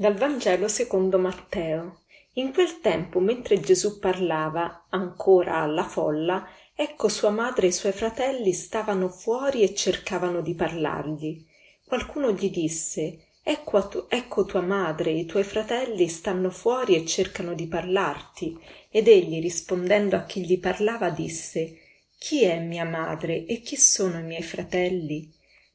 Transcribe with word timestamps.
Dal 0.00 0.14
Vangelo 0.14 0.66
secondo 0.66 1.18
Matteo. 1.18 1.98
In 2.36 2.54
quel 2.54 2.80
tempo, 2.80 3.20
mentre 3.20 3.60
Gesù 3.60 3.98
parlava 3.98 4.86
ancora 4.88 5.56
alla 5.56 5.84
folla, 5.84 6.48
ecco 6.74 7.10
sua 7.10 7.28
madre 7.28 7.66
e 7.66 7.68
i 7.68 7.72
suoi 7.72 7.92
fratelli 7.92 8.54
stavano 8.54 9.10
fuori 9.10 9.60
e 9.60 9.74
cercavano 9.74 10.40
di 10.40 10.54
parlargli. 10.54 11.44
Qualcuno 11.84 12.32
gli 12.32 12.50
disse 12.50 13.26
ecco, 13.42 13.88
tu- 13.88 14.06
ecco 14.08 14.46
tua 14.46 14.62
madre 14.62 15.10
e 15.10 15.18
i 15.18 15.26
tuoi 15.26 15.44
fratelli 15.44 16.08
stanno 16.08 16.48
fuori 16.48 16.94
e 16.94 17.04
cercano 17.04 17.52
di 17.52 17.66
parlarti. 17.66 18.58
Ed 18.88 19.06
egli, 19.06 19.42
rispondendo 19.42 20.16
a 20.16 20.24
chi 20.24 20.46
gli 20.46 20.58
parlava, 20.58 21.10
disse 21.10 21.76
Chi 22.16 22.44
è 22.44 22.58
mia 22.58 22.86
madre 22.86 23.44
e 23.44 23.60
chi 23.60 23.76
sono 23.76 24.18
i 24.18 24.22
miei 24.22 24.42
fratelli? 24.42 25.30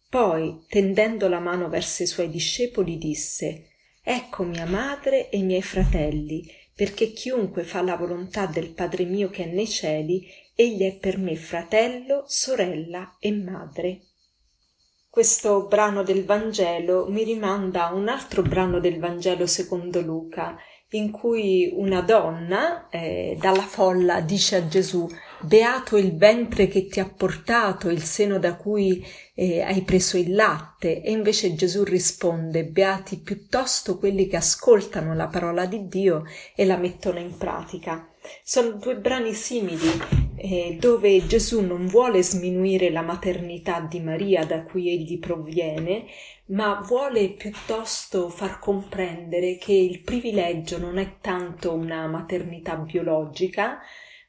Poi, 0.10 0.66
tendendo 0.68 1.28
la 1.28 1.40
mano 1.40 1.70
verso 1.70 2.02
i 2.02 2.08
suoi 2.08 2.32
discepoli, 2.32 2.98
disse 2.98 3.70
Ecco 4.08 4.44
mia 4.44 4.68
madre 4.68 5.32
e 5.32 5.40
i 5.40 5.42
miei 5.42 5.64
fratelli, 5.64 6.48
perché 6.76 7.12
chiunque 7.12 7.64
fa 7.64 7.82
la 7.82 7.96
volontà 7.96 8.46
del 8.46 8.72
Padre 8.72 9.04
mio 9.04 9.32
che 9.32 9.46
è 9.46 9.48
nei 9.48 9.68
cieli, 9.68 10.28
egli 10.54 10.84
è 10.84 10.96
per 11.00 11.18
me 11.18 11.36
fratello, 11.36 12.24
sorella 12.28 13.16
e 13.20 13.32
madre. 13.32 14.02
Questo 15.10 15.66
brano 15.66 16.04
del 16.04 16.24
Vangelo 16.24 17.08
mi 17.10 17.24
rimanda 17.24 17.88
a 17.88 17.96
un 17.96 18.08
altro 18.08 18.44
brano 18.44 18.80
del 18.80 19.00
Vangelo 19.00 19.48
secondo 19.48 20.02
Luca, 20.02 20.56
in 20.90 21.10
cui 21.10 21.72
una 21.74 22.02
donna 22.02 22.88
eh, 22.90 23.36
dalla 23.40 23.64
folla 23.64 24.22
dice 24.22 24.58
a 24.58 24.68
Gesù 24.68 25.10
Beato 25.46 25.98
il 25.98 26.16
ventre 26.18 26.68
che 26.68 26.88
ti 26.88 27.00
ha 27.00 27.08
portato, 27.08 27.90
il 27.90 28.02
seno 28.02 28.40
da 28.40 28.56
cui 28.56 29.06
eh, 29.36 29.62
hai 29.62 29.82
preso 29.84 30.18
il 30.18 30.34
latte. 30.34 31.02
E 31.04 31.12
invece 31.12 31.54
Gesù 31.54 31.84
risponde 31.84 32.66
Beati 32.66 33.18
piuttosto 33.18 33.98
quelli 33.98 34.28
che 34.28 34.38
ascoltano 34.38 35.14
la 35.14 35.28
parola 35.28 35.66
di 35.66 35.88
Dio 35.88 36.24
e 36.56 36.66
la 36.66 36.78
mettono 36.78 37.20
in 37.20 37.38
pratica. 37.38 38.10
Sono 38.44 38.72
due 38.72 38.98
brani 38.98 39.34
simili 39.34 40.24
eh, 40.36 40.78
dove 40.80 41.26
Gesù 41.28 41.62
non 41.62 41.86
vuole 41.86 42.22
sminuire 42.24 42.90
la 42.90 43.02
maternità 43.02 43.80
di 43.80 44.00
Maria 44.00 44.46
da 44.46 44.64
cui 44.64 44.90
egli 44.90 45.20
proviene, 45.20 46.06
ma 46.48 46.84
vuole 46.86 47.30
piuttosto 47.30 48.30
far 48.30 48.60
comprendere 48.60 49.58
che 49.58 49.74
il 49.74 50.02
privilegio 50.02 50.78
non 50.78 50.98
è 50.98 51.18
tanto 51.22 51.74
una 51.74 52.08
maternità 52.08 52.76
biologica, 52.76 53.80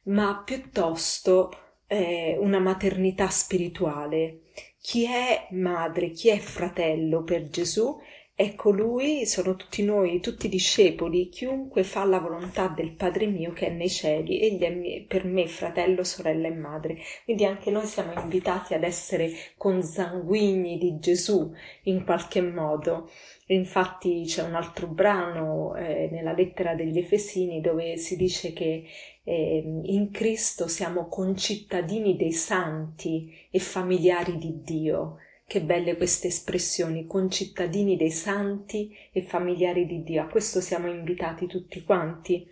ma 0.06 0.42
piuttosto 0.44 1.50
eh, 1.86 2.36
una 2.40 2.58
maternità 2.58 3.28
spirituale. 3.28 4.42
Chi 4.80 5.04
è 5.04 5.48
madre, 5.50 6.10
chi 6.10 6.28
è 6.28 6.38
fratello 6.38 7.22
per 7.22 7.48
Gesù 7.48 7.98
è 8.38 8.54
colui, 8.54 9.24
sono 9.24 9.56
tutti 9.56 9.82
noi, 9.82 10.20
tutti 10.20 10.50
discepoli, 10.50 11.30
chiunque 11.30 11.82
fa 11.84 12.04
la 12.04 12.18
volontà 12.18 12.68
del 12.68 12.92
Padre 12.92 13.24
mio 13.24 13.54
che 13.54 13.68
è 13.68 13.70
nei 13.70 13.88
cieli, 13.88 14.42
egli 14.42 14.60
è 14.60 15.04
per 15.08 15.24
me 15.24 15.46
fratello, 15.46 16.04
sorella 16.04 16.46
e 16.46 16.54
madre. 16.54 16.98
Quindi 17.24 17.46
anche 17.46 17.70
noi 17.70 17.86
siamo 17.86 18.12
invitati 18.20 18.74
ad 18.74 18.82
essere 18.82 19.32
consanguigni 19.56 20.76
di 20.76 20.98
Gesù 20.98 21.50
in 21.84 22.04
qualche 22.04 22.42
modo. 22.42 23.08
Infatti 23.46 24.24
c'è 24.26 24.42
un 24.42 24.54
altro 24.54 24.86
brano 24.86 25.74
eh, 25.74 26.10
nella 26.12 26.34
lettera 26.34 26.74
degli 26.74 26.98
Efesini 26.98 27.62
dove 27.62 27.96
si 27.96 28.16
dice 28.16 28.52
che 28.52 28.84
eh, 29.24 29.80
in 29.84 30.10
Cristo 30.10 30.68
siamo 30.68 31.08
concittadini 31.08 32.16
dei 32.16 32.32
santi 32.32 33.34
e 33.50 33.58
familiari 33.60 34.36
di 34.36 34.60
Dio. 34.62 35.20
Che 35.48 35.60
belle 35.62 35.96
queste 35.96 36.26
espressioni, 36.26 37.06
concittadini 37.06 37.96
dei 37.96 38.10
santi 38.10 38.92
e 39.12 39.22
familiari 39.22 39.86
di 39.86 40.02
Dio. 40.02 40.22
A 40.22 40.26
questo 40.26 40.60
siamo 40.60 40.88
invitati 40.88 41.46
tutti 41.46 41.84
quanti. 41.84 42.44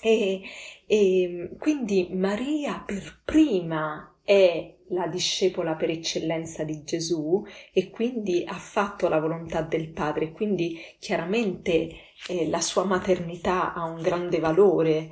E, 0.00 0.42
e 0.86 1.50
quindi 1.58 2.10
Maria 2.12 2.80
per 2.86 3.22
prima 3.24 4.14
è 4.22 4.76
la 4.90 5.08
discepola 5.08 5.74
per 5.74 5.90
eccellenza 5.90 6.62
di 6.62 6.84
Gesù 6.84 7.44
e 7.72 7.90
quindi 7.90 8.44
ha 8.46 8.58
fatto 8.58 9.08
la 9.08 9.18
volontà 9.18 9.62
del 9.62 9.88
Padre, 9.88 10.30
quindi 10.30 10.78
chiaramente 11.00 11.90
eh, 12.28 12.48
la 12.48 12.60
sua 12.60 12.84
maternità 12.84 13.74
ha 13.74 13.82
un 13.82 14.00
grande 14.00 14.38
valore 14.38 15.10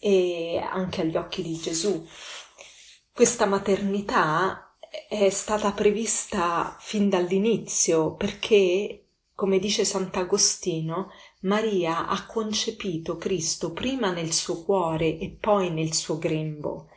e 0.00 0.58
anche 0.58 1.02
agli 1.02 1.16
occhi 1.16 1.40
di 1.40 1.54
Gesù. 1.54 2.04
Questa 3.12 3.46
maternità 3.46 4.63
è 5.08 5.28
stata 5.28 5.72
prevista 5.72 6.76
fin 6.78 7.08
dall'inizio 7.08 8.14
perché, 8.14 9.06
come 9.34 9.58
dice 9.58 9.84
Sant'Agostino, 9.84 11.10
Maria 11.40 12.06
ha 12.06 12.26
concepito 12.26 13.16
Cristo 13.16 13.72
prima 13.72 14.12
nel 14.12 14.32
suo 14.32 14.62
cuore 14.62 15.18
e 15.18 15.36
poi 15.38 15.70
nel 15.70 15.92
suo 15.92 16.18
grembo. 16.18 16.88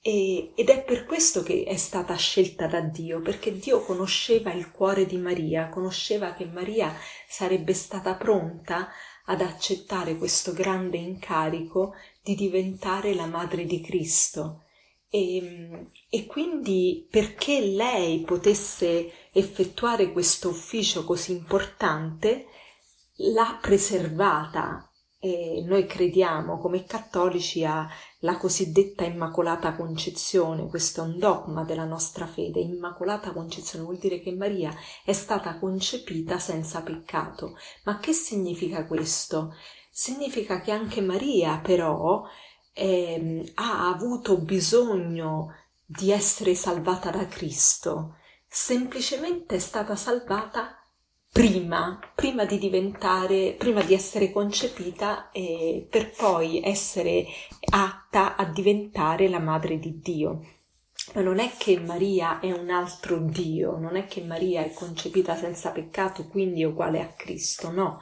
E, 0.00 0.50
ed 0.56 0.68
è 0.68 0.82
per 0.82 1.04
questo 1.04 1.44
che 1.44 1.62
è 1.64 1.76
stata 1.76 2.16
scelta 2.16 2.66
da 2.66 2.80
Dio, 2.80 3.20
perché 3.20 3.56
Dio 3.56 3.82
conosceva 3.82 4.52
il 4.52 4.72
cuore 4.72 5.06
di 5.06 5.16
Maria, 5.16 5.68
conosceva 5.68 6.32
che 6.32 6.46
Maria 6.46 6.92
sarebbe 7.28 7.72
stata 7.72 8.14
pronta 8.14 8.88
ad 9.26 9.40
accettare 9.40 10.16
questo 10.16 10.52
grande 10.52 10.96
incarico 10.96 11.94
di 12.20 12.34
diventare 12.34 13.14
la 13.14 13.26
madre 13.26 13.64
di 13.64 13.80
Cristo 13.80 14.64
e, 15.12 15.36
ehm, 15.36 15.90
e 16.08 16.26
quindi 16.26 17.06
perché 17.08 17.60
lei 17.60 18.20
potesse 18.20 19.12
effettuare 19.32 20.10
questo 20.10 20.48
ufficio 20.48 21.04
così 21.04 21.32
importante, 21.32 22.46
l'ha 23.16 23.58
preservata. 23.60 24.86
E 25.24 25.62
noi 25.64 25.86
crediamo 25.86 26.58
come 26.58 26.84
cattolici 26.84 27.64
alla 27.64 28.36
cosiddetta 28.38 29.04
Immacolata 29.04 29.76
Concezione, 29.76 30.66
questo 30.66 31.02
è 31.02 31.04
un 31.04 31.18
dogma 31.18 31.62
della 31.62 31.84
nostra 31.84 32.26
fede. 32.26 32.58
Immacolata 32.58 33.32
Concezione 33.32 33.84
vuol 33.84 33.98
dire 33.98 34.18
che 34.18 34.32
Maria 34.32 34.74
è 35.04 35.12
stata 35.12 35.58
concepita 35.60 36.40
senza 36.40 36.82
peccato. 36.82 37.56
Ma 37.84 38.00
che 38.00 38.12
significa 38.12 38.84
questo? 38.84 39.54
Significa 39.92 40.60
che 40.60 40.72
anche 40.72 41.00
Maria 41.00 41.60
però 41.62 42.24
eh, 42.72 43.52
ha 43.54 43.88
avuto 43.88 44.38
bisogno 44.38 45.54
di 45.84 46.10
essere 46.10 46.54
salvata 46.54 47.10
da 47.10 47.26
Cristo, 47.26 48.16
semplicemente 48.48 49.56
è 49.56 49.58
stata 49.58 49.94
salvata 49.96 50.76
prima, 51.30 51.98
prima 52.14 52.44
di 52.44 52.58
diventare, 52.58 53.54
prima 53.58 53.82
di 53.82 53.94
essere 53.94 54.30
concepita 54.30 55.30
e 55.30 55.86
per 55.90 56.10
poi 56.10 56.62
essere 56.62 57.26
atta 57.70 58.36
a 58.36 58.44
diventare 58.44 59.28
la 59.28 59.38
madre 59.38 59.78
di 59.78 59.98
Dio. 59.98 60.46
Ma 61.14 61.22
non 61.22 61.40
è 61.40 61.50
che 61.58 61.80
Maria 61.80 62.38
è 62.38 62.52
un 62.52 62.70
altro 62.70 63.18
Dio, 63.18 63.76
non 63.76 63.96
è 63.96 64.06
che 64.06 64.22
Maria 64.22 64.62
è 64.62 64.72
concepita 64.72 65.34
senza 65.34 65.70
peccato, 65.70 66.26
quindi 66.28 66.62
è 66.62 66.66
uguale 66.66 67.00
a 67.00 67.08
Cristo, 67.08 67.70
no. 67.70 67.98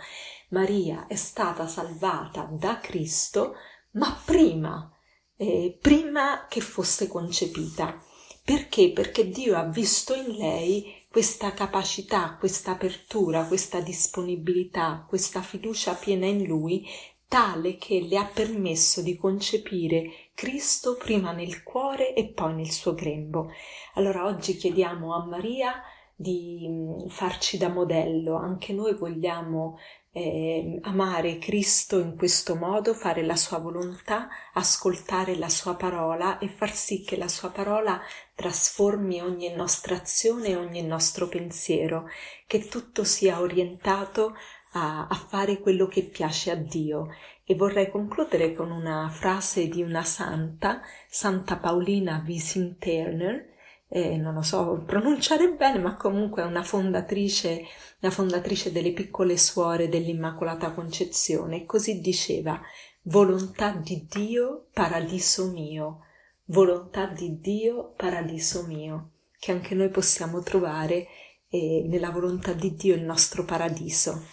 Maria 0.51 1.07
è 1.07 1.15
stata 1.15 1.67
salvata 1.67 2.49
da 2.51 2.79
Cristo 2.79 3.55
ma 3.93 4.21
prima, 4.25 4.91
eh, 5.37 5.79
prima 5.81 6.47
che 6.49 6.61
fosse 6.61 7.09
concepita. 7.09 8.03
Perché? 8.45 8.93
Perché 8.93 9.29
Dio 9.29 9.57
ha 9.57 9.65
visto 9.65 10.15
in 10.15 10.37
lei 10.37 11.05
questa 11.09 11.53
capacità, 11.53 12.37
questa 12.39 12.73
apertura, 12.73 13.45
questa 13.47 13.81
disponibilità, 13.81 15.05
questa 15.09 15.43
fiducia 15.43 15.95
piena 15.95 16.27
in 16.27 16.45
Lui, 16.45 16.87
tale 17.27 17.77
che 17.77 18.01
le 18.01 18.17
ha 18.17 18.25
permesso 18.25 19.03
di 19.03 19.17
concepire 19.17 20.31
Cristo 20.35 20.97
prima 20.97 21.33
nel 21.33 21.63
cuore 21.63 22.15
e 22.15 22.29
poi 22.33 22.55
nel 22.55 22.71
suo 22.71 22.95
grembo. 22.95 23.53
Allora 23.95 24.25
oggi 24.25 24.57
chiediamo 24.57 25.15
a 25.15 25.25
Maria 25.27 25.81
di 26.21 26.67
mm, 26.69 27.07
farci 27.09 27.57
da 27.57 27.69
modello, 27.71 28.37
anche 28.37 28.75
noi 28.75 28.95
vogliamo 28.95 29.79
eh, 30.13 30.79
amare 30.83 31.39
Cristo 31.39 31.99
in 31.99 32.15
questo 32.15 32.57
modo, 32.57 32.93
fare 32.93 33.23
la 33.23 33.37
sua 33.37 33.57
volontà, 33.59 34.29
ascoltare 34.53 35.37
la 35.37 35.49
sua 35.49 35.77
parola 35.77 36.39
e 36.39 36.49
far 36.49 36.75
sì 36.75 37.03
che 37.03 37.17
la 37.17 37.29
sua 37.29 37.49
parola 37.49 37.99
trasformi 38.35 39.23
ogni 39.23 39.55
nostra 39.55 39.97
azione 39.97 40.49
e 40.49 40.57
ogni 40.57 40.83
nostro 40.83 41.27
pensiero, 41.27 42.07
che 42.47 42.69
tutto 42.69 43.03
sia 43.03 43.41
orientato 43.41 44.35
a, 44.73 45.07
a 45.07 45.15
fare 45.15 45.59
quello 45.59 45.87
che 45.87 46.03
piace 46.03 46.51
a 46.51 46.57
Dio. 46.57 47.15
E 47.45 47.55
vorrei 47.55 47.91
concludere 47.91 48.53
con 48.53 48.71
una 48.71 49.09
frase 49.09 49.69
di 49.69 49.83
una 49.83 50.05
santa, 50.05 50.83
Santa 51.09 51.57
Paolina 51.57 52.23
Visin 52.23 52.77
Turner, 52.79 53.49
eh, 53.93 54.17
non 54.17 54.35
lo 54.35 54.43
so 54.43 54.83
pronunciare 54.87 55.53
bene, 55.53 55.81
ma 55.81 55.97
comunque 55.97 56.43
è 56.43 56.47
una 56.47 56.63
fondatrice, 56.63 57.65
la 57.99 58.11
fondatrice 58.11 58.71
delle 58.71 58.93
piccole 58.93 59.37
suore 59.37 59.89
dell'Immacolata 59.89 60.71
Concezione, 60.71 61.63
e 61.63 61.65
così 61.67 62.01
diceva 62.01 62.61
volontà 63.03 63.73
di 63.73 64.07
Dio, 64.09 64.69
paradiso 64.73 65.51
mio, 65.51 66.05
volontà 66.47 67.07
di 67.07 67.41
Dio, 67.41 67.93
paradiso 67.97 68.65
mio, 68.67 69.11
che 69.39 69.51
anche 69.51 69.75
noi 69.75 69.89
possiamo 69.89 70.41
trovare 70.41 71.09
eh, 71.49 71.85
nella 71.89 72.11
volontà 72.11 72.53
di 72.53 72.77
Dio 72.77 72.95
il 72.95 73.03
nostro 73.03 73.45
paradiso. 73.45 74.25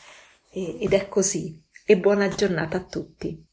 ed 0.52 0.94
è 0.94 1.08
così. 1.08 1.62
E 1.86 1.98
buona 1.98 2.28
giornata 2.28 2.78
a 2.78 2.84
tutti. 2.84 3.47